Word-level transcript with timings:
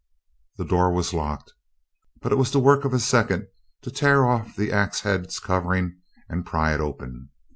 The 0.57 0.65
door 0.65 0.91
was 0.91 1.13
locked, 1.13 1.53
but 2.21 2.31
it 2.31 2.35
was 2.39 2.49
the 2.49 2.59
work 2.59 2.85
of 2.85 2.93
a 2.95 2.97
second 2.97 3.45
to 3.83 3.91
tear 3.91 4.25
off 4.25 4.55
the 4.55 4.71
axe 4.71 5.01
head's 5.01 5.39
covering 5.39 5.97
and 6.27 6.43
pry 6.43 6.73
it 6.73 6.79
open. 6.81 7.29